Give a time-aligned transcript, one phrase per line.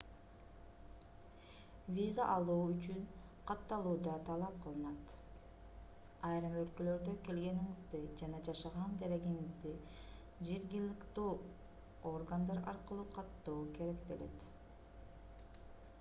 [1.97, 3.01] виза алуу үчүн
[3.49, 5.11] катталуу да талап кылынат
[6.29, 9.73] айрым өлкөлөрдө келгениңизди жана жашаган дарегиңизди
[10.49, 11.29] жергиликтүү
[12.15, 14.47] органдар аркылуу каттоо керектелет